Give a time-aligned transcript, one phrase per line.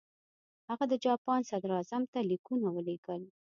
[0.69, 3.21] هغه د جاپان صدراعظم ته لیکونه ولېږل.